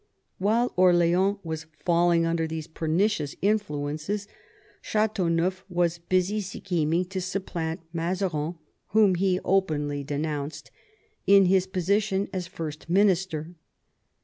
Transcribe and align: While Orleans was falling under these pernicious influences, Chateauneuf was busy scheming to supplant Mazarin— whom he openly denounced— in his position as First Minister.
While 0.39 0.73
Orleans 0.77 1.37
was 1.43 1.67
falling 1.85 2.25
under 2.25 2.47
these 2.47 2.65
pernicious 2.65 3.35
influences, 3.39 4.27
Chateauneuf 4.81 5.63
was 5.69 5.99
busy 5.99 6.41
scheming 6.41 7.05
to 7.05 7.21
supplant 7.21 7.81
Mazarin— 7.93 8.55
whom 8.93 9.13
he 9.13 9.39
openly 9.45 10.03
denounced— 10.03 10.71
in 11.27 11.45
his 11.45 11.67
position 11.67 12.29
as 12.33 12.47
First 12.47 12.89
Minister. 12.89 13.53